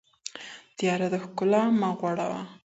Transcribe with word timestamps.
تياره 0.77 1.07
د 1.13 1.15
ښکلا 1.23 1.63
مه 1.79 1.89
غوړوه 1.99 2.41